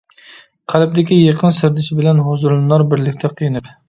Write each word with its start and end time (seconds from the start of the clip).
قەلبىدىكى 0.71 1.17
يېقىن 1.19 1.53
سىردىشى 1.57 1.97
بىلەن، 1.99 2.21
ھۇزۇرلىنار 2.29 2.85
بىرلىكتە 2.95 3.31
قېنىپ. 3.43 3.71